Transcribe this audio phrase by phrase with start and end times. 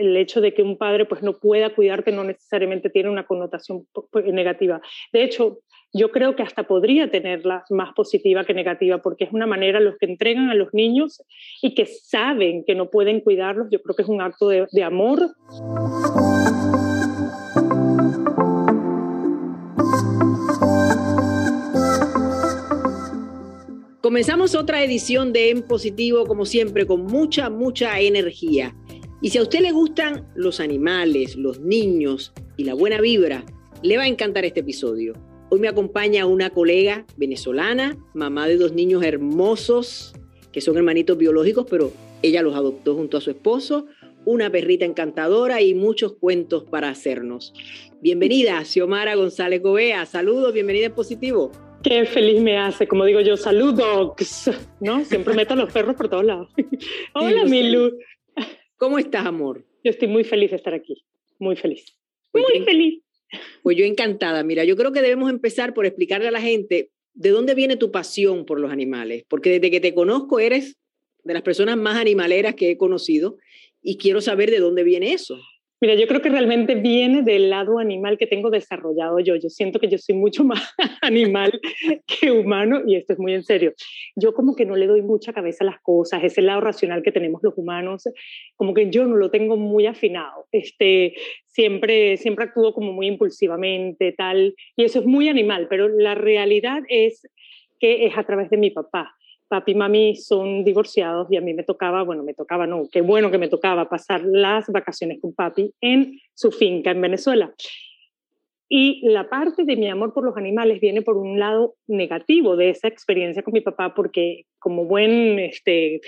[0.00, 3.86] el hecho de que un padre pues no pueda cuidarte no necesariamente tiene una connotación
[4.24, 4.80] negativa.
[5.12, 5.58] De hecho,
[5.92, 9.98] yo creo que hasta podría tenerla más positiva que negativa, porque es una manera los
[9.98, 11.22] que entregan a los niños
[11.60, 14.82] y que saben que no pueden cuidarlos, yo creo que es un acto de, de
[14.82, 15.20] amor.
[24.00, 28.74] Comenzamos otra edición de En Positivo, como siempre, con mucha, mucha energía.
[29.22, 33.44] Y si a usted le gustan los animales, los niños y la buena vibra,
[33.82, 35.12] le va a encantar este episodio.
[35.50, 40.14] Hoy me acompaña una colega venezolana, mamá de dos niños hermosos,
[40.52, 41.92] que son hermanitos biológicos, pero
[42.22, 43.84] ella los adoptó junto a su esposo,
[44.24, 47.52] una perrita encantadora y muchos cuentos para hacernos.
[48.00, 50.06] Bienvenida, Xiomara González Gobea.
[50.06, 51.52] Saludos, bienvenida en Positivo.
[51.82, 54.14] Qué feliz me hace, como digo yo, saludos,
[54.80, 55.04] ¿no?
[55.04, 56.48] Siempre meto a los perros por todos lados.
[57.14, 57.98] Hola, Milu.
[58.80, 59.66] ¿Cómo estás, amor?
[59.84, 61.04] Yo estoy muy feliz de estar aquí,
[61.38, 61.84] muy feliz.
[62.32, 63.02] Pues muy feliz.
[63.62, 64.42] Pues yo encantada.
[64.42, 67.90] Mira, yo creo que debemos empezar por explicarle a la gente de dónde viene tu
[67.90, 70.78] pasión por los animales, porque desde que te conozco eres
[71.24, 73.36] de las personas más animaleras que he conocido
[73.82, 75.38] y quiero saber de dónde viene eso.
[75.80, 79.36] Mira, yo creo que realmente viene del lado animal que tengo desarrollado yo.
[79.36, 81.58] Yo siento que yo soy mucho más animal
[82.06, 83.72] que humano y esto es muy en serio.
[84.14, 87.12] Yo como que no le doy mucha cabeza a las cosas, ese lado racional que
[87.12, 88.04] tenemos los humanos,
[88.56, 90.46] como que yo no lo tengo muy afinado.
[90.52, 91.14] Este,
[91.46, 96.82] siempre, siempre actúo como muy impulsivamente, tal, y eso es muy animal, pero la realidad
[96.88, 97.26] es
[97.78, 99.14] que es a través de mi papá
[99.50, 103.00] papi y mami son divorciados y a mí me tocaba, bueno, me tocaba, no, qué
[103.00, 107.52] bueno que me tocaba pasar las vacaciones con papi en su finca en Venezuela.
[108.68, 112.70] Y la parte de mi amor por los animales viene por un lado negativo de
[112.70, 116.00] esa experiencia con mi papá, porque como buen, este,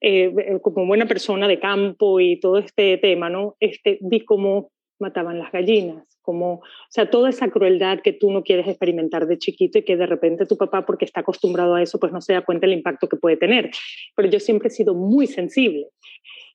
[0.00, 3.56] eh, como buena persona de campo y todo este tema, ¿no?
[3.58, 8.42] Este, vi cómo mataban las gallinas, como, o sea, toda esa crueldad que tú no
[8.42, 11.98] quieres experimentar de chiquito y que de repente tu papá, porque está acostumbrado a eso,
[11.98, 13.70] pues no se da cuenta del impacto que puede tener.
[14.16, 15.88] Pero yo siempre he sido muy sensible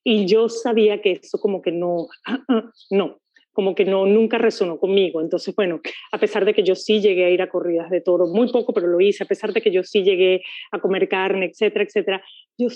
[0.03, 2.07] y yo sabía que eso como que no,
[2.91, 3.19] no,
[3.59, 5.21] como que no, nunca resonó conmigo.
[5.21, 5.81] Entonces, bueno,
[6.11, 8.73] a pesar de que yo sí llegué a ir a corridas de toro, muy poco,
[8.73, 12.23] pero lo hice, a pesar de que yo sí llegué a comer carne, etcétera, etcétera,
[12.57, 12.67] yo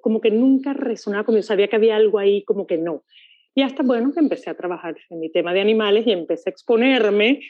[0.00, 3.02] como que nunca resonaba conmigo, sabía que había algo ahí como que no.
[3.54, 6.52] Y hasta, bueno, que empecé a trabajar en mi tema de animales y empecé a
[6.52, 7.40] exponerme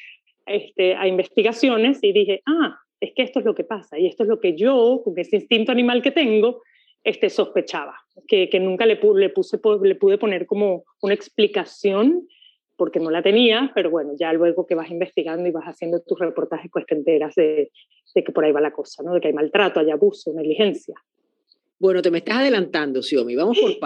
[0.47, 4.25] este, a investigaciones y dije, ah, es que esto es lo que pasa y esto
[4.25, 6.63] es lo que yo, con ese instinto animal que tengo,
[7.05, 7.97] este, sospechaba,
[8.29, 12.29] que, que nunca le, le, puse, le pude poner como una explicación
[12.77, 16.19] porque no la tenía, pero bueno, ya luego que vas investigando y vas haciendo tus
[16.19, 17.71] reportajes, pues te enteras de,
[18.15, 19.15] de que por ahí va la cosa, ¿no?
[19.15, 20.95] de que hay maltrato, hay abuso, negligencia.
[21.79, 23.35] Bueno, te me estás adelantando, Xiomi.
[23.35, 23.79] Vamos por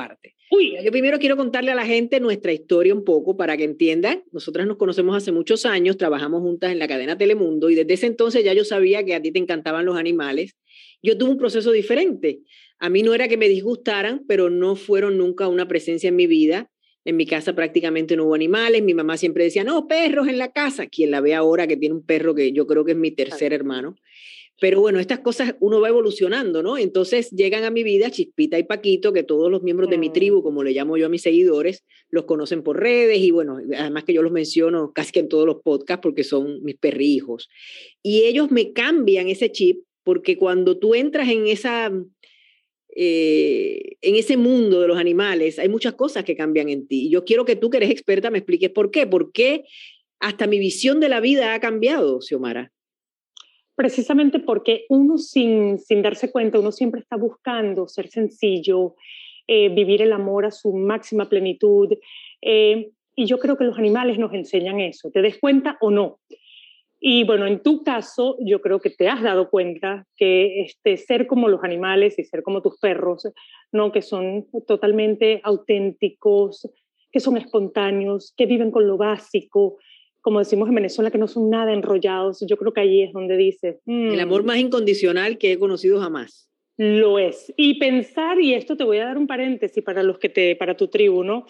[0.50, 0.84] partes.
[0.84, 4.24] Yo primero quiero contarle a la gente nuestra historia un poco para que entiendan.
[4.32, 8.06] Nosotras nos conocemos hace muchos años, trabajamos juntas en la cadena Telemundo y desde ese
[8.06, 10.56] entonces ya yo sabía que a ti te encantaban los animales.
[11.02, 12.40] Yo tuve un proceso diferente.
[12.78, 16.26] A mí no era que me disgustaran, pero no fueron nunca una presencia en mi
[16.26, 16.70] vida.
[17.04, 18.82] En mi casa prácticamente no hubo animales.
[18.82, 20.86] Mi mamá siempre decía, no, perros en la casa.
[20.86, 23.52] Quien la ve ahora que tiene un perro que yo creo que es mi tercer
[23.52, 23.96] hermano.
[24.58, 26.78] Pero bueno, estas cosas uno va evolucionando, ¿no?
[26.78, 30.42] Entonces llegan a mi vida Chispita y Paquito, que todos los miembros de mi tribu,
[30.42, 34.14] como le llamo yo a mis seguidores, los conocen por redes y bueno, además que
[34.14, 37.50] yo los menciono casi que en todos los podcasts porque son mis perrijos.
[38.02, 41.92] Y ellos me cambian ese chip porque cuando tú entras en esa...
[42.98, 47.08] Eh, en ese mundo de los animales hay muchas cosas que cambian en ti.
[47.08, 49.06] Y yo quiero que tú, que eres experta, me expliques por qué.
[49.06, 49.64] ¿Por qué
[50.18, 52.72] hasta mi visión de la vida ha cambiado, Xiomara?
[53.76, 58.96] Precisamente porque uno sin, sin darse cuenta, uno siempre está buscando ser sencillo,
[59.46, 61.92] eh, vivir el amor a su máxima plenitud.
[62.42, 66.18] Eh, y yo creo que los animales nos enseñan eso, te des cuenta o no.
[66.98, 71.26] Y bueno, en tu caso, yo creo que te has dado cuenta que este, ser
[71.26, 73.28] como los animales y ser como tus perros,
[73.70, 73.92] ¿no?
[73.92, 76.68] que son totalmente auténticos,
[77.12, 79.76] que son espontáneos, que viven con lo básico,
[80.26, 82.44] como decimos en Venezuela, que no son nada enrollados.
[82.44, 83.78] Yo creo que ahí es donde dice...
[83.86, 84.46] el amor mm".
[84.46, 86.50] más incondicional que he conocido jamás.
[86.76, 87.54] Lo es.
[87.56, 90.76] Y pensar, y esto te voy a dar un paréntesis para los que te, para
[90.76, 91.46] tu tribu, ¿no?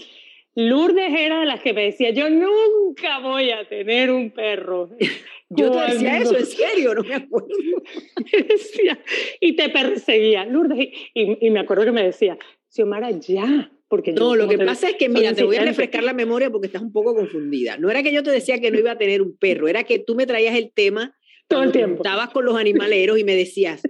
[0.54, 4.90] Lourdes era de las que me decía, yo nunca voy a tener un perro.
[5.48, 7.48] yo te decía eso, en serio, no me acuerdo.
[8.30, 8.98] me decía,
[9.40, 10.44] y te perseguía.
[10.44, 12.36] Lourdes, y, y, me acuerdo que me decía,
[12.68, 16.12] Xiomara, ya, porque no, lo que pasa es que, mira, te voy a refrescar la
[16.12, 17.76] memoria porque estás un poco confundida.
[17.78, 19.98] No era que yo te decía que no iba a tener un perro, era que
[19.98, 21.16] tú me traías el tema
[21.48, 22.02] todo el tiempo.
[22.02, 23.82] Estabas con los animaleros y me decías,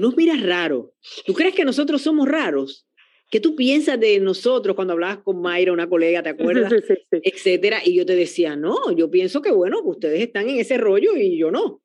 [0.00, 0.94] nos miras raro.
[1.24, 2.86] ¿Tú crees que nosotros somos raros?
[3.30, 6.70] ¿Qué tú piensas de nosotros cuando hablabas con Mayra, una colega, ¿te acuerdas?
[6.70, 7.78] Sí, sí, sí, Etcétera.
[7.84, 11.38] Y yo te decía, no, yo pienso que bueno, ustedes están en ese rollo y
[11.38, 11.81] yo no.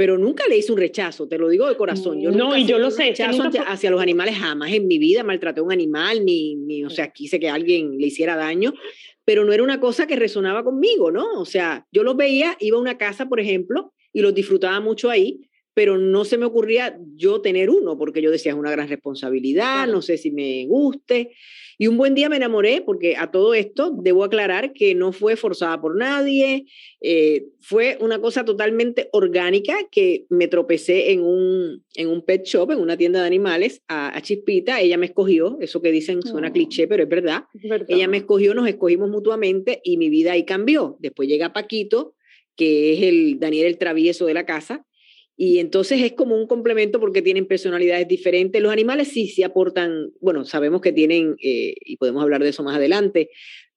[0.00, 2.22] Pero nunca le hice un rechazo, te lo digo de corazón.
[2.22, 3.10] Yo no, y yo lo sé.
[3.10, 6.88] Rechazo hacia, los animales jamás en mi vida maltraté a un animal, ni, ni, o
[6.88, 8.72] sea, quise que alguien le hiciera daño,
[9.26, 11.38] pero no era una cosa que resonaba conmigo, ¿no?
[11.38, 15.10] O sea, yo los veía, iba a una casa, por ejemplo, y los disfrutaba mucho
[15.10, 18.88] ahí, pero no se me ocurría yo tener uno, porque yo decía, es una gran
[18.88, 21.34] responsabilidad, no sé si me guste.
[21.80, 25.34] Y un buen día me enamoré, porque a todo esto debo aclarar que no fue
[25.36, 26.66] forzada por nadie,
[27.00, 32.72] eh, fue una cosa totalmente orgánica que me tropecé en un, en un pet shop,
[32.72, 36.86] en una tienda de animales, a, Chispita, ella me escogió, eso que dicen suena cliché,
[36.86, 37.44] pero es verdad.
[37.54, 37.86] verdad.
[37.88, 40.98] Ella me escogió, nos escogimos mutuamente y mi vida ahí cambió.
[41.00, 42.14] Después llega Paquito,
[42.56, 44.84] que es el Daniel el travieso de la casa,
[45.42, 48.60] y entonces es como un complemento porque tienen personalidades diferentes.
[48.60, 52.62] Los animales sí, sí aportan, bueno, sabemos que tienen, eh, y podemos hablar de eso
[52.62, 53.30] más adelante,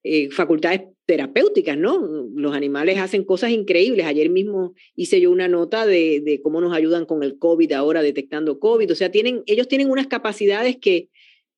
[0.03, 2.05] eh, facultades terapéuticas, ¿no?
[2.35, 4.05] Los animales hacen cosas increíbles.
[4.05, 8.01] Ayer mismo hice yo una nota de, de, cómo nos ayudan con el COVID ahora
[8.01, 8.91] detectando COVID.
[8.91, 11.07] O sea, tienen, ellos tienen unas capacidades que,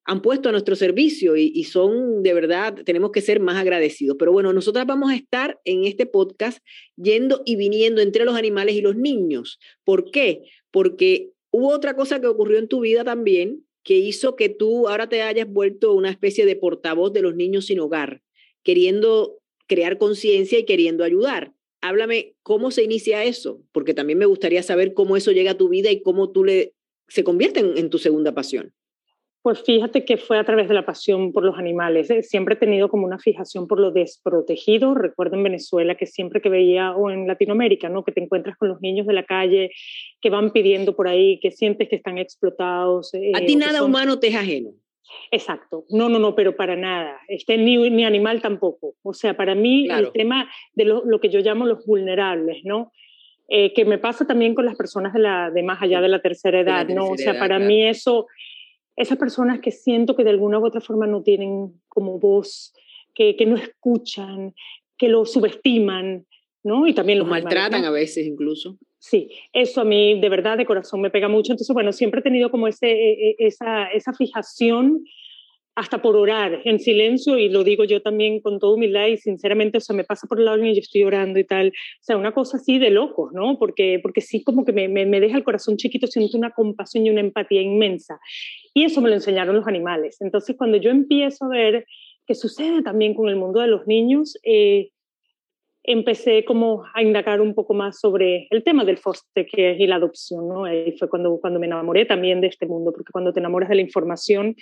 [0.06, 4.18] han puesto a nuestro servicio y, son de verdad, tenemos que ser más agradecidos.
[4.20, 6.60] Pero bueno, nosotras vamos a estar en este podcast
[6.96, 9.60] yendo y viniendo entre los animales y los niños.
[9.84, 10.44] ¿Por qué?
[10.70, 15.10] Porque hubo otra cosa que ocurrió en tu vida también que hizo que tú ahora
[15.10, 18.22] te hayas vuelto una especie de portavoz de los niños sin hogar,
[18.64, 21.54] queriendo crear conciencia y queriendo ayudar.
[21.82, 25.70] Háblame cómo se inicia eso, porque también me gustaría saber cómo eso llega a tu
[25.70, 26.74] vida y cómo tú le
[27.08, 28.74] se convierte en tu segunda pasión.
[29.46, 32.10] Pues fíjate que fue a través de la pasión por los animales.
[32.10, 32.24] ¿eh?
[32.24, 34.96] Siempre he tenido como una fijación por lo desprotegido.
[34.96, 38.04] Recuerdo en Venezuela que siempre que veía, o en Latinoamérica, ¿no?
[38.04, 39.70] que te encuentras con los niños de la calle
[40.20, 43.14] que van pidiendo por ahí, que sientes que están explotados.
[43.14, 44.72] Eh, a ti nada humano te es ajeno.
[45.30, 47.20] Exacto, no, no, no, pero para nada.
[47.28, 48.96] Este, ni, ni animal tampoco.
[49.04, 52.92] O sea, para mí el tema de lo, lo, que yo llamo los vulnerables, ¿no?
[53.48, 56.20] Eh, que me pasa también con las personas de, la, de más allá de la
[56.20, 57.10] tercera edad, ¿no?
[57.10, 58.26] O sea, para mí eso
[58.96, 62.74] esas personas que siento que de alguna u otra forma no tienen como voz,
[63.14, 64.54] que, que no escuchan,
[64.98, 66.26] que lo subestiman,
[66.64, 66.88] ¿no?
[66.88, 68.78] Y también los maltratan a veces incluso.
[68.98, 71.54] Sí, eso a mí de verdad de corazón me pega mucho.
[71.54, 75.04] Entonces, bueno, siempre he tenido como ese, e, e, esa, esa fijación
[75.76, 79.78] hasta por orar en silencio, y lo digo yo también con toda humildad y sinceramente,
[79.78, 81.72] o sea, me pasa por el lado y yo estoy orando y tal, o
[82.04, 83.60] sea, una cosa así de locos, ¿no?
[83.60, 87.10] Porque, porque sí como que me, me, deja el corazón chiquito, siento una compasión y
[87.10, 88.20] una empatía inmensa.
[88.74, 90.22] Y eso me lo enseñaron los animales.
[90.22, 91.86] Entonces, cuando yo empiezo a ver
[92.26, 94.92] que sucede también con el mundo de los niños, eh,
[95.84, 99.98] empecé como a indagar un poco más sobre el tema del foster care y la
[99.98, 100.66] adopción, ¿no?
[100.66, 103.76] Ahí fue cuando, cuando me enamoré también de este mundo, porque cuando te enamoras de
[103.76, 104.56] la información,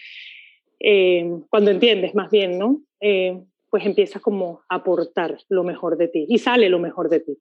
[0.83, 2.83] eh, cuando entiendes más bien, ¿no?
[3.00, 7.21] Eh, pues empiezas como a aportar lo mejor de ti y sale lo mejor de
[7.21, 7.38] ti.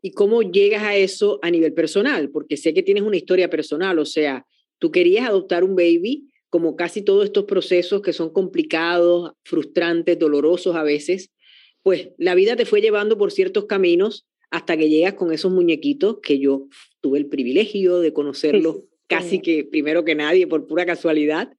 [0.00, 2.30] ¿Y cómo llegas a eso a nivel personal?
[2.30, 4.44] Porque sé que tienes una historia personal, o sea,
[4.78, 10.74] tú querías adoptar un baby, como casi todos estos procesos que son complicados, frustrantes, dolorosos
[10.74, 11.30] a veces,
[11.82, 16.18] pues la vida te fue llevando por ciertos caminos hasta que llegas con esos muñequitos
[16.22, 16.68] que yo
[17.00, 21.52] tuve el privilegio de conocerlos casi que primero que nadie por pura casualidad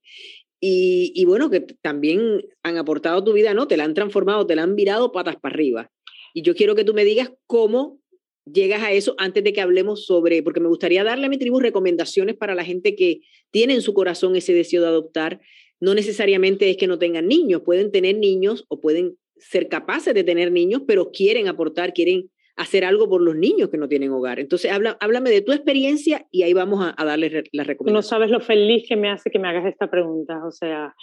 [0.66, 3.68] y, bueno, que también han aportado tu vida, ¿no?
[3.68, 5.92] Te la han transformado, te la han virado patas para arriba.
[6.34, 8.00] Y yo quiero que tú me digas cómo
[8.46, 11.60] llegas a eso antes de que hablemos sobre, porque me gustaría darle a mi tribu
[11.60, 13.20] recomendaciones para la gente que
[13.52, 15.42] tiene en su corazón ese deseo de adoptar.
[15.82, 20.24] No necesariamente es que no tengan niños, pueden tener niños o pueden ser capaces de
[20.24, 24.40] tener niños, pero quieren aportar, quieren hacer algo por los niños que no tienen hogar.
[24.40, 27.94] Entonces, habla, háblame de tu experiencia y ahí vamos a, a darles la recomendación.
[27.94, 30.94] No sabes lo feliz que me hace que me hagas esta pregunta, o sea,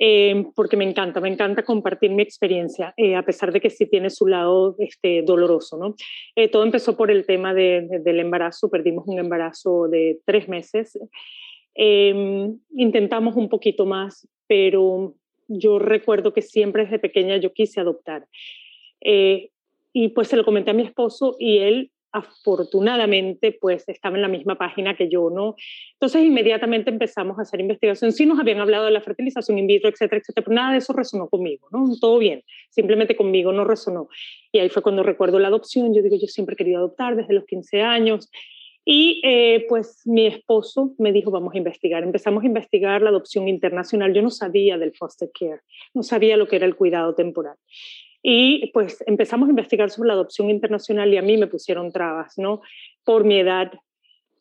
[0.00, 3.86] eh, porque me encanta, me encanta compartir mi experiencia, eh, a pesar de que sí
[3.86, 5.96] tiene su lado este, doloroso, ¿no?
[6.36, 10.98] Eh, todo empezó por el tema de, del embarazo, perdimos un embarazo de tres meses.
[11.74, 15.14] intentamos un poquito más, pero
[15.48, 18.26] yo recuerdo que siempre desde pequeña yo quise adoptar.
[20.00, 24.28] Y pues se lo comenté a mi esposo y él afortunadamente pues estaba en la
[24.28, 25.56] misma página que yo, ¿no?
[25.94, 28.12] Entonces inmediatamente empezamos a hacer investigación.
[28.12, 30.92] Sí nos habían hablado de la fertilización in vitro, etcétera, etcétera, pero nada de eso
[30.92, 31.84] resonó conmigo, ¿no?
[32.00, 34.08] Todo bien, simplemente conmigo no resonó.
[34.52, 35.92] Y ahí fue cuando recuerdo la adopción.
[35.92, 38.30] Yo digo, yo siempre he querido adoptar desde los 15 años.
[38.84, 42.04] Y eh, pues mi esposo me dijo, vamos a investigar.
[42.04, 44.14] Empezamos a investigar la adopción internacional.
[44.14, 45.62] Yo no sabía del foster care,
[45.92, 47.56] no sabía lo que era el cuidado temporal.
[48.22, 52.34] Y pues empezamos a investigar sobre la adopción internacional y a mí me pusieron trabas,
[52.36, 52.60] ¿no?
[53.04, 53.72] Por mi edad,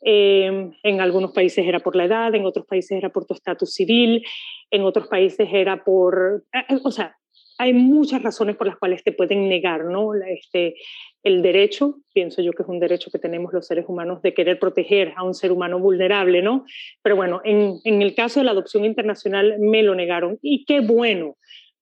[0.05, 3.74] Eh, en algunos países era por la edad, en otros países era por tu estatus
[3.74, 4.22] civil,
[4.69, 7.17] en otros países era por, eh, o sea,
[7.57, 10.13] hay muchas razones por las cuales te pueden negar, ¿no?
[10.13, 10.75] Este,
[11.24, 14.60] el derecho, pienso yo que es un derecho que tenemos los seres humanos de querer
[14.60, 16.65] proteger a un ser humano vulnerable, ¿no?
[17.01, 20.79] Pero bueno, en, en el caso de la adopción internacional me lo negaron y qué
[20.81, 21.38] bueno,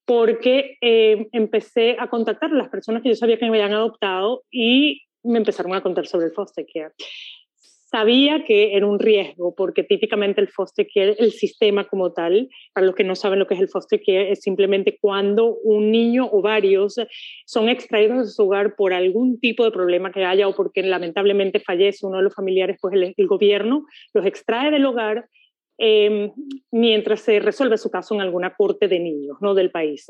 [0.06, 4.44] porque eh, empecé a contactar a las personas que yo sabía que me habían adoptado
[4.52, 6.94] y me empezaron a contar sobre el foster care.
[7.88, 12.86] Sabía que era un riesgo porque típicamente el foster care, el sistema como tal, para
[12.86, 16.28] los que no saben lo que es el foster care, es simplemente cuando un niño
[16.30, 16.96] o varios
[17.46, 21.60] son extraídos de su hogar por algún tipo de problema que haya o porque lamentablemente
[21.60, 25.30] fallece uno de los familiares, pues el, gobierno los extrae del hogar
[25.77, 26.32] em,
[26.72, 29.53] mientras se resuelve su caso en alguna corte de niños ¿no?
[29.53, 30.08] del país.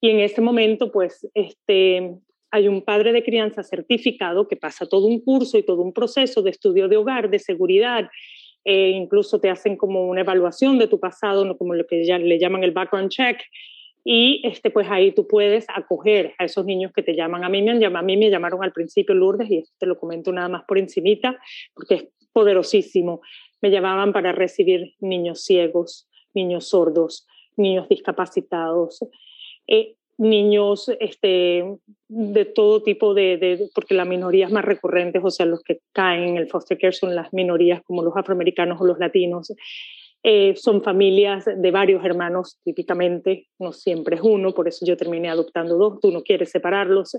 [0.00, 2.16] Y en ese momento, pues, este,
[2.50, 6.42] hay un padre de crianza certificado que pasa todo un curso y todo un proceso
[6.42, 8.08] de estudio de hogar, de seguridad,
[8.64, 11.58] e incluso te hacen como una evaluación de tu pasado, ¿no?
[11.58, 13.38] como lo que ya le llaman el background check,
[14.04, 17.42] y este, pues ahí tú puedes acoger a esos niños que te llaman.
[17.42, 20.48] A mí me, a mí me llamaron al principio Lourdes, y te lo comento nada
[20.48, 21.38] más por encimita,
[21.74, 23.22] porque es poderosísimo.
[23.64, 29.00] Me llamaban para recibir niños ciegos, niños sordos, niños discapacitados.
[29.66, 31.64] Eh, niños este,
[32.08, 36.36] de todo tipo de, porque las minorías más recurrentes, o sea, los que caen en
[36.36, 39.50] el foster care son las minorías como los afroamericanos o los latinos.
[40.22, 45.30] Eh, son familias de varios hermanos típicamente, no siempre es uno, por eso yo terminé
[45.30, 47.16] adoptando dos, tú no quieres separarlos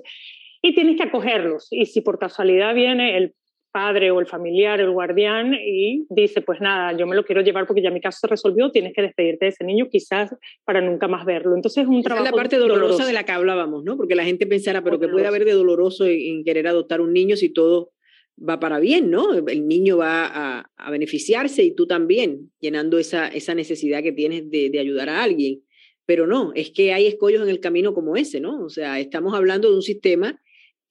[0.62, 1.70] y tienes que acogerlos.
[1.72, 3.34] Y si por casualidad viene el
[3.76, 7.68] padre o el familiar, el guardián, y dice, pues nada, yo me lo quiero llevar
[7.68, 11.10] porque ya mi caso se resolvió, tienes que despedirte de ese niño quizás para nunca
[11.10, 11.54] más verlo.
[11.58, 12.24] Entonces es un trabajo...
[12.24, 13.98] Es la parte dolorosa, de la que hablábamos, ¿no?
[13.98, 17.36] Porque la gente pensará, pero ¿qué puede haber de doloroso en, querer adoptar un niño
[17.36, 17.92] si todo
[18.38, 19.34] va para bien, ¿no?
[19.34, 24.50] El niño va a, a beneficiarse y tú también, llenando esa, esa necesidad que tienes
[24.50, 25.64] de, de ayudar a alguien.
[26.06, 28.64] Pero no, es que hay escollos en el camino como ese, ¿no?
[28.64, 30.40] O sea, estamos hablando de un sistema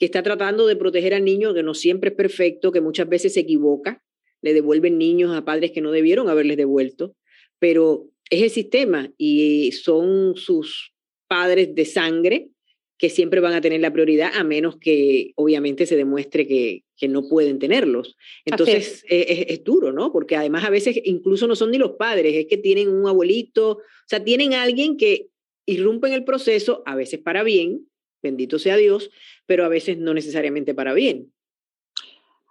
[0.04, 3.32] que está tratando de proteger al niño, que no siempre es perfecto, que muchas veces
[3.32, 4.04] se equivoca,
[4.42, 7.16] le devuelven niños a padres que no debieron haberles devuelto,
[7.58, 10.92] pero es el sistema y son sus
[11.26, 12.50] padres de sangre
[12.98, 17.08] que siempre van a tener la prioridad, a menos que obviamente se demuestre que, que
[17.08, 18.14] no pueden tenerlos.
[18.44, 19.46] Entonces es.
[19.48, 20.12] Es, duro, ¿no?
[20.12, 23.70] Porque además a veces incluso no son ni los padres, es que tienen un abuelito,
[23.70, 25.28] o sea, tienen alguien que
[25.64, 27.88] irrumpe en el proceso, a veces para bien,
[28.24, 29.10] bendito sea Dios,
[29.46, 31.30] pero a veces no necesariamente para bien.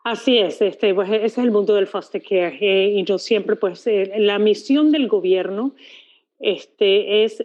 [0.06, 2.58] Así es, este, pues ese es el mundo del foster care.
[2.60, 5.76] Eh, y yo siempre, pues, eh, la misión del gobierno
[6.40, 7.44] este, es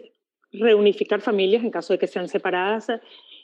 [0.51, 2.87] reunificar familias en caso de que sean separadas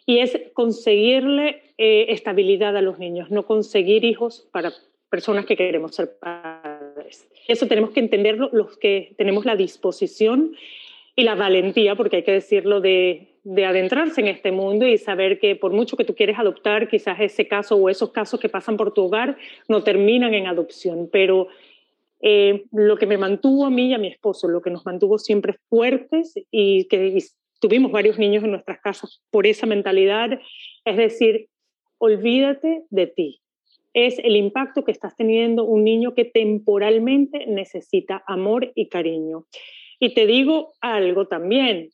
[0.06, 4.74] y es conseguirle eh, estabilidad a los niños, no conseguir hijos para
[5.10, 7.27] personas que queremos ser padres.
[7.48, 10.56] Eso tenemos que entenderlo los que tenemos la disposición
[11.15, 15.40] y la valentía, porque hay que decirlo, de, de, adentrarse en este mundo y saber
[15.40, 18.75] que por mucho que tú quieres adoptar, quizás ese caso o esos casos que pasan
[18.75, 19.38] por tu hogar
[19.68, 21.48] no terminan en adopción, pero
[22.22, 25.18] eh, lo que me mantuvo a mí y a mi esposo, lo que nos mantuvo
[25.20, 27.18] siempre fuertes y que
[27.60, 30.40] tuvimos varios niños en nuestras casas por esa mentalidad,
[30.84, 31.48] es decir,
[31.98, 33.42] olvídate de ti.
[33.94, 39.46] Es el impacto que estás teniendo un niño que temporalmente necesita amor y cariño.
[40.00, 41.92] Y te digo algo también,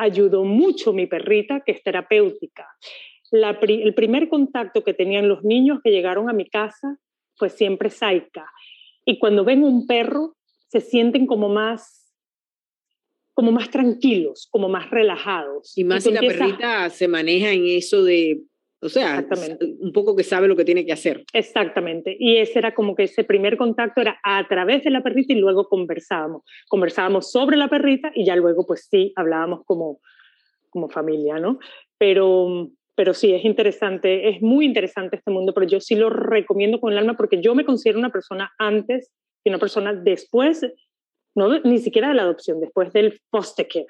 [0.00, 2.66] ayudó mucho mi perrita, que es terapéutica.
[3.30, 6.98] el primer contacto que tenían los niños que llegaron a mi casa
[7.36, 8.50] fue siempre Saika.
[9.04, 10.36] Y cuando ven un perro,
[10.68, 12.00] se sienten como más
[13.32, 15.72] como más tranquilos, como más relajados.
[15.78, 18.42] Y más si la perrita se maneja en eso de
[18.82, 19.26] o sea,
[19.80, 21.24] un poco que sabe lo que tiene que hacer.
[21.34, 22.16] Exactamente.
[22.18, 25.36] Y ese era como que ese primer contacto era a través de la perrita y
[25.38, 26.42] luego conversábamos.
[26.68, 30.00] Conversábamos sobre la perrita y ya luego pues sí, hablábamos como,
[30.70, 31.58] como familia, ¿no?
[31.98, 36.80] Pero, pero sí, es interesante, es muy interesante este mundo, pero yo sí lo recomiendo
[36.80, 39.12] con el alma porque yo me considero una persona antes
[39.44, 40.66] y una persona después,
[41.34, 43.86] no ni siquiera de la adopción, después del foster care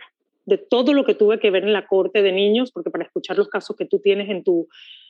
[0.50, 3.38] de todo lo que tuve que ver en la corte de niños, porque para escuchar
[3.38, 4.68] los casos que tú tienes en tu,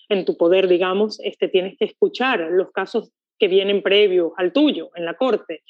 [0.08, 4.90] en tu poder, digamos, este, tienes que escuchar los casos que vienen previos al tuyo
[4.94, 5.62] en la corte.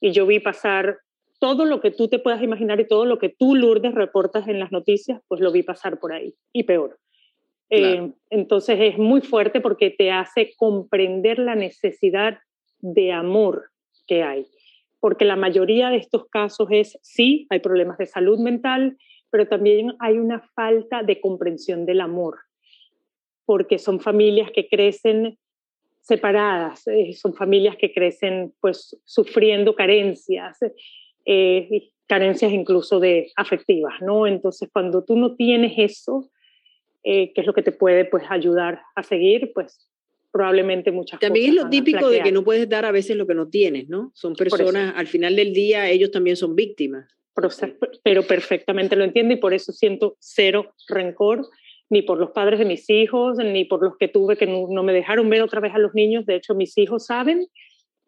[0.00, 0.98] Y yo vi pasar
[1.40, 4.60] todo lo que tú te puedas imaginar y todo lo que tú, Lourdes, reportas en
[4.60, 6.98] las noticias, pues lo vi pasar por ahí, y peor.
[7.70, 12.38] Eh, entonces es muy fuerte porque te hace comprender la necesidad
[12.80, 13.70] de amor
[14.06, 14.46] que hay.
[15.00, 18.96] Porque la mayoría de estos casos es, sí, hay problemas de salud mental,
[19.34, 22.38] pero también hay una falta de comprensión del amor,
[23.44, 25.36] porque son familias que crecen
[26.00, 30.60] separadas, eh, son familias que crecen pues sufriendo carencias,
[31.24, 34.28] eh, carencias incluso de afectivas, ¿no?
[34.28, 36.30] Entonces, cuando tú no tienes eso,
[37.02, 39.90] eh, que es lo que te puede pues ayudar a seguir, pues
[40.30, 43.34] probablemente muchas también es lo típico de que no puedes dar a veces lo que
[43.34, 44.12] no tienes, ¿no?
[44.14, 47.16] Son personas, al final del día, ellos también son víctimas.
[48.02, 51.46] Pero perfectamente lo entiendo y por eso siento cero rencor
[51.90, 54.92] ni por los padres de mis hijos, ni por los que tuve que no, me
[54.92, 56.26] dejaron ver otra vez a los niños.
[56.26, 57.46] De hecho, mis hijos saben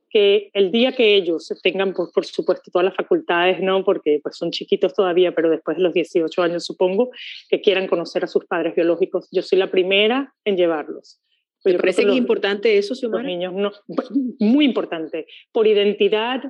[0.09, 3.85] que el día que ellos tengan, pues, por supuesto, todas las facultades, ¿no?
[3.85, 7.11] Porque pues, son chiquitos todavía, pero después de los 18 años, supongo,
[7.49, 11.21] que quieran conocer a sus padres biológicos, yo soy la primera en llevarlos.
[11.64, 13.25] ¿Me parece importante eso, Xiomara?
[13.25, 13.73] Los niños, no,
[14.38, 15.26] muy importante.
[15.52, 16.42] Por identidad,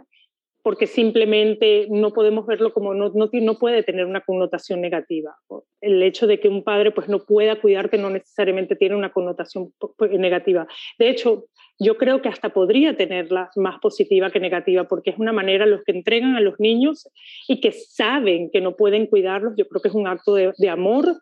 [0.67, 5.37] porque simplemente no podemos verlo como no, no, no, puede tener una connotación negativa.
[5.81, 9.73] El hecho de que un padre pues, no pueda cuidarte no necesariamente tiene una connotación
[10.11, 10.67] negativa.
[10.99, 11.45] De hecho,
[11.79, 15.85] yo creo que hasta podría tenerla más positiva que negativa, porque es una manera los
[15.85, 17.09] que entregan a los niños
[17.47, 20.69] y que saben que no pueden cuidarlos, yo creo que es un acto de, de
[20.69, 21.15] amor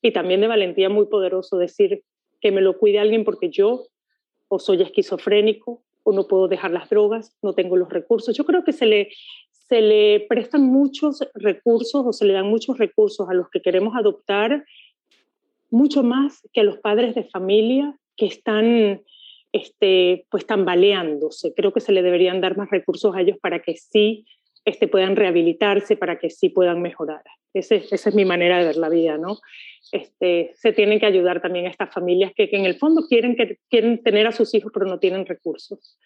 [0.00, 2.00] y también de valentía muy poderoso decir
[2.40, 3.88] que me lo cuide alguien porque yo
[4.48, 8.36] o soy esquizofrénico o no puedo dejar las drogas, no tengo los recursos.
[8.36, 9.08] Yo creo que se le,
[9.50, 13.96] se le prestan muchos recursos o se le dan muchos recursos a los que queremos
[13.96, 14.64] adoptar,
[15.68, 19.02] mucho más que a los padres de familia que están
[19.50, 21.52] este, pues tambaleándose.
[21.54, 24.26] Creo que se le deberían dar más recursos a ellos para que sí
[24.66, 27.22] este, puedan rehabilitarse, para que sí puedan mejorar.
[27.54, 29.38] Ese, esa es mi manera de ver la vida, ¿no?
[29.92, 33.58] Este, se tienen que ayudar también a estas familias que, en el fondo quieren, que,
[33.70, 35.98] quieren tener a sus hijos pero no tienen recursos.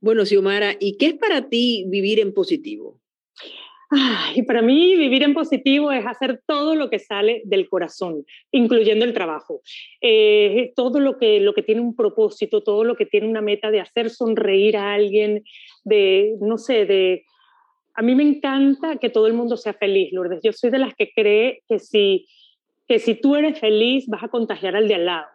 [0.00, 2.98] Bueno, Xiomara, ¿y qué es para ti vivir en positivo?
[4.34, 9.04] y para mí vivir en positivo es hacer todo lo que sale del corazón, incluyendo
[9.04, 9.60] el trabajo.
[10.00, 13.70] Eh, todo lo que, lo que tiene un propósito, todo lo que tiene una meta
[13.70, 15.44] de hacer sonreír a alguien,
[15.84, 17.24] de, no sé, de...
[18.00, 20.40] A mí me encanta que todo el mundo sea feliz, Lourdes.
[20.42, 22.26] Yo soy de las que cree que si
[22.88, 25.26] que si tú eres feliz vas a contagiar al de al lado.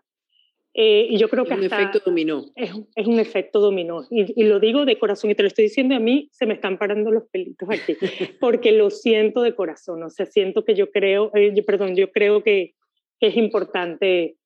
[0.73, 2.43] Eh, y yo creo que es un efecto dominó.
[2.55, 4.07] Es, es, un efecto dominó.
[4.09, 6.55] Y, y, lo digo de corazón, y te lo estoy diciendo a mí, se me
[6.55, 7.97] están parando los pelitos aquí,
[8.41, 10.01] porque lo siento de corazón.
[10.01, 12.73] O sea, siento que yo creo, eh, yo, perdón, yo creo que,
[13.19, 14.37] que, es importante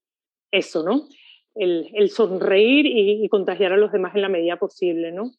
[0.52, 1.08] eso, ¿no?
[1.56, 5.32] El, el sonreír y, y, contagiar a los demás en la medida posible, ¿no?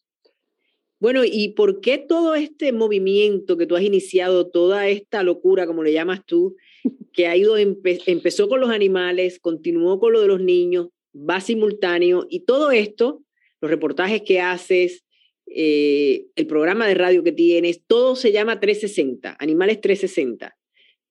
[1.00, 5.82] Bueno, ¿y por qué todo este movimiento que tú has iniciado, toda esta locura, como
[5.82, 6.56] le llamas tú,
[7.14, 12.26] que ha ido, empezó con los animales, continuó con lo de los niños, va simultáneo
[12.28, 13.22] y todo esto,
[13.62, 15.04] los reportajes que haces,
[15.46, 20.54] eh, el programa de radio que tienes, todo se llama 360, Animales 360.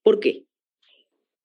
[0.03, 0.45] ¿Por qué?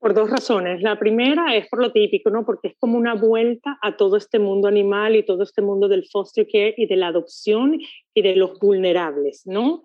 [0.05, 0.83] Por dos razones.
[0.83, 2.45] La primera es por lo típico, ¿no?
[2.45, 6.05] Porque es como una vuelta a todo este mundo animal y todo este mundo del
[6.05, 7.81] foster care y de la adopción
[8.13, 9.83] y de los vulnerables, ¿no?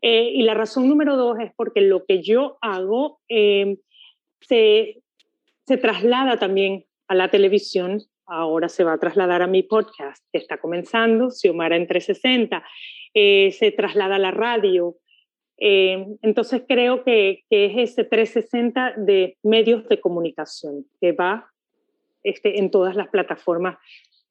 [0.00, 3.78] Eh, y la razón número dos es porque lo que yo hago eh,
[4.42, 5.02] se,
[5.66, 8.02] se traslada también a la televisión.
[8.26, 12.62] Ahora se va a trasladar a mi podcast, que está comenzando, Xiomara en 360.
[13.12, 14.94] Eh, se traslada a la radio.
[15.60, 21.50] Entonces creo que, que, es ese 360 de medios de comunicación que va
[22.22, 23.78] este, en todas las plataformas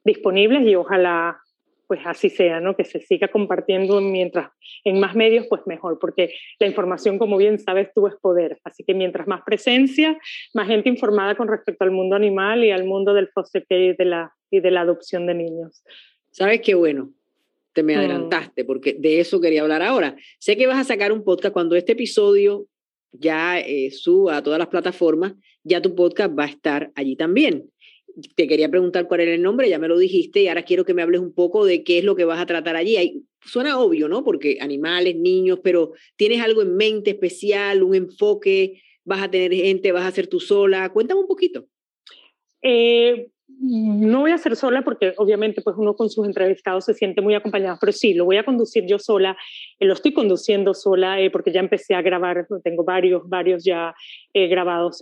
[0.04, 1.40] disponibles y ojalá
[1.88, 2.76] pues así sea, ¿no?
[2.76, 4.52] Que se siga compartiendo mientras
[4.84, 8.60] en más medios, pues mejor, porque la información, como bien sabes tú, es poder.
[8.66, 10.18] Así que mientras más presencia,
[10.54, 13.96] más gente informada con respecto al mundo animal y al mundo del foster care y
[13.96, 15.82] de la, y de la adopción de niños.
[16.32, 17.14] ¿Sabes qué bueno?
[17.78, 18.00] Te me mm.
[18.00, 20.16] adelantaste, porque de eso quería hablar ahora.
[20.40, 22.66] Sé que vas a sacar un podcast cuando este episodio
[23.12, 27.70] ya eh, suba a todas las plataformas, ya tu podcast va a estar allí también
[28.36, 30.96] te quería preguntar cuál era el nombre, ya me lo dijiste, y ahora quiero que
[30.96, 33.24] me hables un poco de qué es lo que vas a tratar allí.
[33.46, 34.24] suena obvio, ¿no?
[34.24, 38.82] Porque animales, niños, pero ¿tienes algo en mente especial, un enfoque?
[39.06, 39.92] ¿Vas a tener gente?
[39.92, 40.92] ¿Vas a ser tú sola?
[40.92, 41.68] Cuéntame un poquito.
[42.64, 47.22] Eh, no voy a ser sola porque obviamente pues uno con sus entrevistados se siente
[47.22, 49.38] muy acompañado, pero sí, lo voy a conducir yo sola,
[49.80, 53.96] eh, lo estoy conduciendo sola eh, porque ya empecé a grabar, tengo varios, varios ya
[54.34, 55.02] grabados.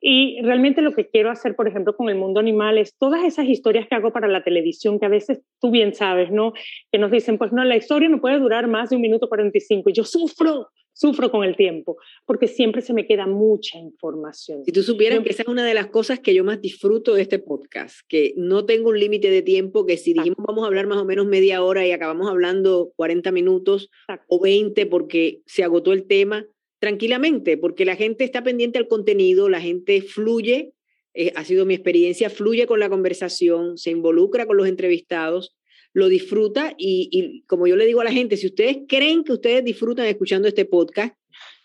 [0.00, 3.46] Y realmente lo que quiero hacer, por ejemplo, con el mundo animal es todas esas
[3.46, 6.52] historias que hago para la televisión, que a veces tú bien sabes, ¿no?
[6.92, 9.90] Que nos dicen, pues no, la historia no puede durar más de un minuto 45.
[9.90, 14.64] Y yo sufro, sufro con el tiempo, porque siempre se me queda mucha información.
[14.64, 17.22] Si tú supieras que esa es una de las cosas que yo más disfruto de
[17.22, 20.88] este podcast, que no tengo un límite de tiempo, que si dijimos vamos a hablar
[20.88, 23.90] más o menos media hora y acabamos hablando 40 minutos
[24.26, 26.46] o 20 porque se agotó el tema,
[26.80, 30.72] tranquilamente, porque la gente está pendiente al contenido, la gente fluye
[31.14, 35.56] eh, ha sido mi experiencia, fluye con la conversación, se involucra con los entrevistados,
[35.92, 39.32] lo disfruta y, y, como yo le digo a la gente, si ustedes creen que
[39.32, 41.16] ustedes disfrutan escuchando este podcast,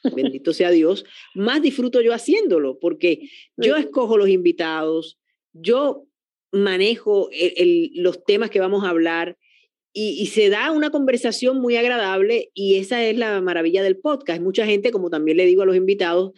[0.15, 5.19] bendito sea Dios, más disfruto yo haciéndolo, porque yo escojo los invitados,
[5.53, 6.05] yo
[6.51, 7.29] manejo
[7.95, 9.37] los temas que vamos a hablar
[9.91, 14.41] y, y, se da una conversación muy agradable y esa es la maravilla del podcast.
[14.41, 16.31] Mucha gente, como también le digo a los invitados,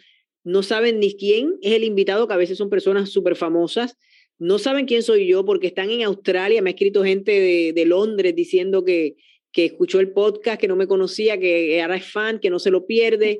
[0.44, 3.98] no saben ni quién es el invitado, que a veces son personas súper famosas,
[4.38, 7.84] no saben quién soy yo porque están en Australia, me ha escrito gente de, de
[7.84, 9.16] Londres diciendo que,
[9.52, 12.70] que escuchó el podcast, que no me conocía, que ahora es fan, que no se
[12.70, 13.38] lo pierde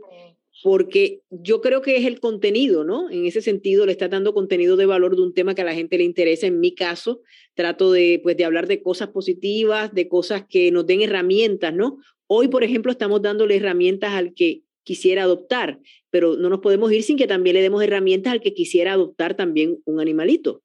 [0.62, 3.10] porque yo creo que es el contenido, ¿no?
[3.10, 5.74] En ese sentido, le está dando contenido de valor de un tema que a la
[5.74, 6.46] gente le interesa.
[6.46, 7.20] En mi caso,
[7.54, 11.98] trato de, pues, de hablar de cosas positivas, de cosas que nos den herramientas, ¿no?
[12.26, 15.78] Hoy, por ejemplo, estamos dándole herramientas al que quisiera adoptar,
[16.10, 19.36] pero no nos podemos ir sin que también le demos herramientas al que quisiera adoptar
[19.36, 20.62] también un animalito.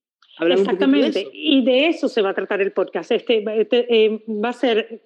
[0.49, 3.11] Exactamente, y de eso se va a tratar el podcast.
[3.11, 5.01] Este, este eh, va a ser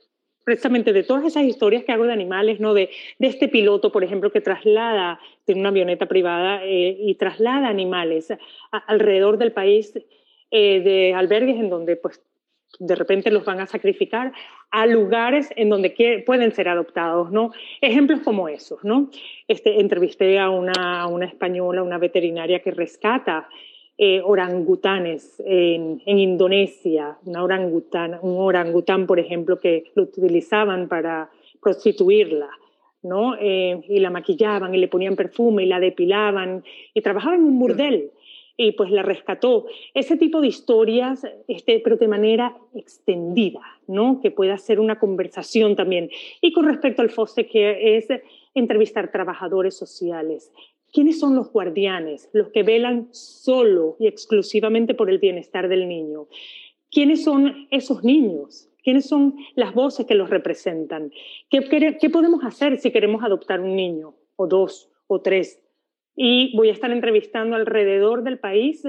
[0.46, 2.74] precisamente de todas esas historias que hago de animales, ¿no?
[2.74, 7.68] de, de este piloto, por ejemplo, que traslada, tiene una avioneta privada eh, y traslada
[7.68, 8.32] animales
[8.72, 9.94] alrededor del país
[10.52, 12.22] eh, de albergues en donde pues
[12.78, 14.34] de repente los van a sacrificar
[14.70, 17.52] a lugares en donde pueden ser adoptados, ¿no?
[17.82, 19.10] Ejemplos como esos, ¿no?
[19.48, 23.48] Este, entrevisté a una, a una española, una veterinaria que rescata
[23.98, 31.30] eh, orangutanes en, Indonesia, una orangután, un orangután, por ejemplo, que lo utilizaban para
[31.62, 32.50] prostituirla,
[33.04, 33.36] ¿no?
[33.40, 37.58] Eh, y la maquillaban y le ponían perfume y la depilaban y trabajaba en un
[37.58, 38.12] burdel
[38.58, 39.66] y pues la rescató.
[39.94, 44.20] Ese tipo de historias, este, pero de manera extendida, ¿no?
[44.22, 46.10] Que pueda ser una conversación también.
[46.42, 48.08] Y con respecto al foster que es
[48.54, 50.52] entrevistar trabajadores sociales,
[50.96, 56.30] ¿Quiénes son los guardianes, los que velan solo y exclusivamente por el bienestar del niño?
[56.90, 58.70] ¿Quiénes son esos niños?
[58.82, 61.12] ¿Quiénes son las voces que los representan?
[61.50, 61.64] ¿Qué,
[62.10, 65.62] podemos hacer si queremos adoptar un niño, o dos, o tres?
[66.16, 68.88] Y voy a estar entrevistando alrededor del país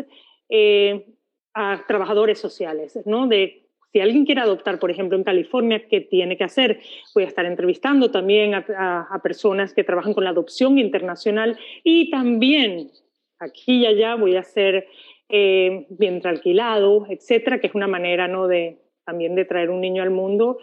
[0.48, 1.08] eh,
[1.54, 3.26] a trabajadores sociales, ¿no?
[3.26, 3.65] De
[3.96, 6.80] si alguien quiere adoptar, por ejemplo, en California, ¿qué tiene que hacer?
[7.14, 12.90] Voy a estar entrevistando también a, personas que trabajan con la adopción internacional y también
[13.38, 14.86] aquí y allá voy a hacer
[15.30, 18.48] eh, vientre alquilado, etcétera, que es una manera ¿no?
[18.48, 20.58] de, también de traer un niño al mundo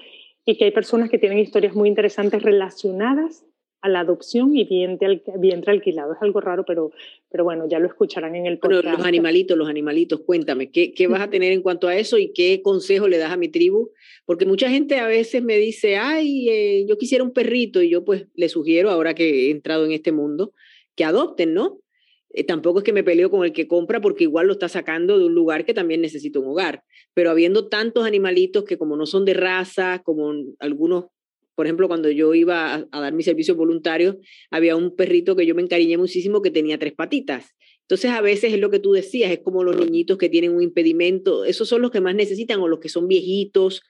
[0.46, 3.48] y que hay personas que tienen historias muy interesantes relacionadas
[3.84, 6.13] a la adopción y vientre, vientre alquilado.
[6.13, 6.91] Es algo raro, pero,
[7.30, 8.86] pero bueno, ya lo escucharán en el podcast.
[8.86, 12.32] los animalitos, los animalitos, cuéntame, ¿qué, ¿qué vas a tener en cuanto a eso y
[12.32, 13.91] qué consejo le das a mi tribu?
[14.26, 18.06] Porque mucha gente a veces me dice, ay, eh, yo quisiera un perrito y yo
[18.06, 20.54] pues le sugiero, ahora que he entrado en este mundo,
[20.96, 21.82] que adopten, ¿no?
[22.30, 25.19] Eh, tampoco es que me peleo con el que compra porque igual lo está sacando
[25.19, 26.86] de un lugar que también necesita un hogar.
[27.13, 31.08] Pero habiendo tantos animalitos que como no son de raza, como algunos
[31.56, 35.56] por ejemplo, cuando yo iba a, dar mi servicio voluntario, había un perrito que yo
[35.56, 37.56] me encariñé muchísimo que tenía tres patitas.
[37.82, 40.63] Entonces, a veces es lo que tú decías, es como los niñitos que tienen un
[40.63, 43.84] impedimento, esos son los que más necesitan o los que son viejitos.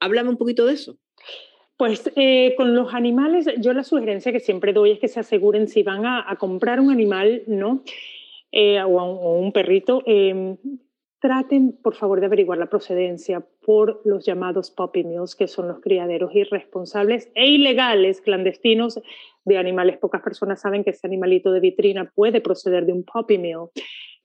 [0.00, 0.98] Háblame un poquito de eso.
[1.76, 5.68] Pues eh, con los animales, yo la sugerencia que siempre doy es que se aseguren
[5.68, 7.82] si van a, comprar un animal, ¿no?
[8.50, 10.56] Eh, o, un, perrito, em,
[11.20, 15.80] traten por favor de averiguar la procedencia por los llamados puppy mills, que son los
[15.80, 19.00] criaderos irresponsables e ilegales, clandestinos
[19.44, 19.98] de animales.
[19.98, 23.68] Pocas personas saben que ese animalito de vitrina puede proceder de un puppy mill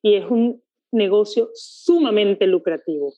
[0.02, 3.13] y es un negocio sumamente lucrativo.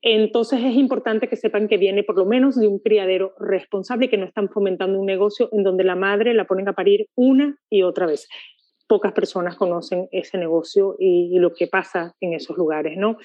[0.00, 4.08] Entonces es importante que sepan que viene por lo menos de un criadero responsable y
[4.08, 7.56] que no están fomentando un negocio en donde la madre la ponen a parir una
[7.70, 8.28] y otra vez
[8.86, 13.16] pocas personas conocen ese negocio y, lo que pasa en esos lugares, ¿no?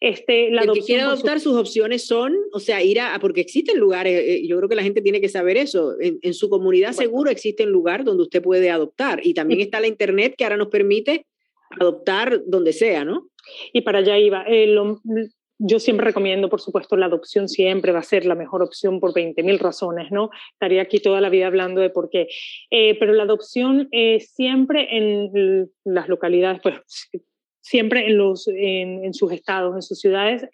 [0.00, 3.78] Este, la el que quiere adoptar, sus opciones son, o sea, ir a, porque existen
[3.78, 7.30] lugares, eh, yo creo que la gente tiene que saber eso, en, su comunidad seguro
[7.30, 10.68] existe un lugar donde usted puede adoptar y también está la internet que ahora nos
[10.68, 11.26] permite
[11.80, 13.28] adoptar donde sea, ¿no?
[13.72, 14.44] Y para allá iba.
[14.46, 14.74] Eh,
[15.58, 19.12] yo siempre recomiendo, por supuesto, la adopción siempre va a ser la mejor opción por
[19.12, 20.30] 20.000 razones, ¿no?
[20.52, 22.28] Estaría aquí toda la vida hablando de por qué.
[22.70, 26.80] Eh, pero la adopción eh, siempre en las localidades, pues
[27.60, 30.46] siempre en, los, en sus estados, en sus ciudades,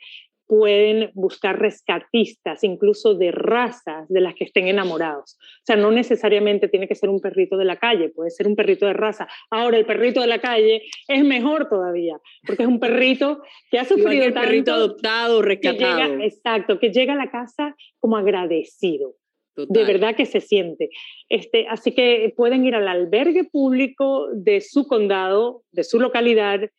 [0.51, 5.39] pueden buscar rescatistas, incluso de razas de las que estén enamorados.
[5.39, 8.57] O sea, no necesariamente tiene que ser un perrito de la calle, puede ser un
[8.57, 9.29] perrito de raza.
[9.49, 13.85] Ahora, el perrito de la calle es mejor todavía, porque es un perrito que ha
[13.85, 14.41] sufrido tanto.
[14.41, 16.15] perrito adoptado, rescatado.
[16.15, 19.15] exacto, que llega a la casa como agradecido.
[19.55, 20.91] De verdad que se siente.
[21.29, 26.71] Este, así que pueden ir al albergue público de su condado, de su localidad,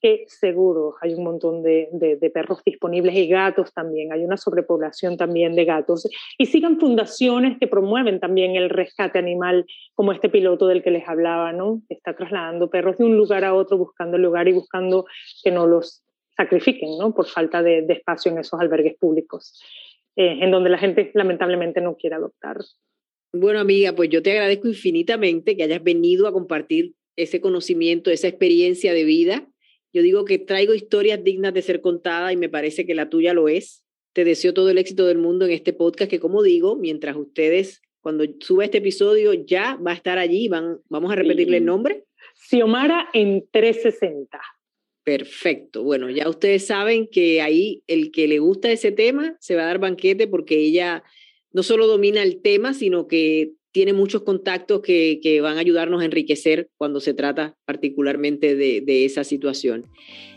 [0.00, 5.16] que seguro hay un montón de, de, perros disponibles y gatos también, hay una sobrepoblación
[5.16, 6.08] también de gatos.
[6.38, 11.08] Y sigan fundaciones que promueven también el rescate animal, como este piloto del que les
[11.08, 11.82] hablaba, ¿no?
[11.88, 15.06] Está trasladando perros de un lugar a otro, buscando el lugar y buscando
[15.42, 16.02] que no los
[16.36, 17.14] sacrifiquen, ¿no?
[17.14, 19.60] Por falta de, de espacio en esos albergues públicos,
[20.16, 22.58] eh, en donde la gente lamentablemente no quiere adoptar.
[23.32, 28.28] Bueno, amiga, pues yo te agradezco infinitamente que hayas venido a compartir ese conocimiento, esa
[28.28, 29.48] experiencia de vida.
[29.96, 33.32] Yo digo que traigo historias dignas de ser contadas y me parece que la tuya
[33.32, 33.82] lo es.
[34.12, 37.80] Te deseo todo el éxito del mundo en este podcast que, como digo, mientras ustedes,
[38.02, 40.48] cuando suba este episodio, ya va a estar allí.
[40.48, 42.04] Van, vamos a repetirle el nombre.
[42.34, 44.38] Xiomara en 360.
[45.02, 45.82] Perfecto.
[45.82, 49.66] Bueno, ya ustedes saben que ahí el que le gusta ese tema se va a
[49.68, 51.04] dar banquete porque ella
[51.52, 56.00] no solo domina el tema, sino que tiene muchos contactos que, que van a ayudarnos
[56.00, 59.84] a enriquecer cuando se trata particularmente de, de esa situación.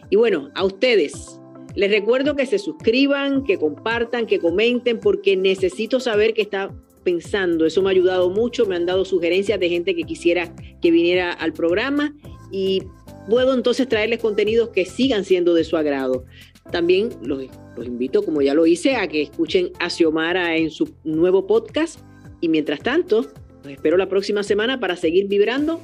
[0.10, 1.40] Y bueno, a ustedes,
[1.74, 6.76] les recuerdo que se suscriban, que compartan, que comenten, porque necesito saber qué está
[7.06, 7.66] pensando.
[7.66, 11.32] Eso me ha ayudado mucho, me han dado sugerencias de gente que quisiera que viniera
[11.32, 12.14] al programa
[12.52, 12.84] y
[13.30, 16.26] puedo entonces traerles contenidos que sigan siendo de su agrado.
[16.74, 17.46] También los,
[17.86, 22.02] invito, como ya lo hice, a que escuchen a Xiomara en su nuevo podcast.
[22.42, 23.28] Y mientras tanto,
[23.64, 25.82] los espero la próxima semana para seguir vibrando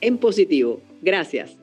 [0.00, 0.80] en positivo.
[1.02, 1.56] Gracias.